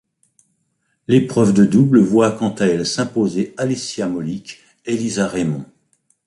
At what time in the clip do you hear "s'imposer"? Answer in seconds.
2.87-3.53